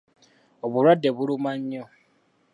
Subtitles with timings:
[0.65, 1.83] Obulwadde bumuluma nnyo.